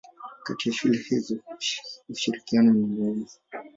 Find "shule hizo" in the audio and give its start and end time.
0.75-1.35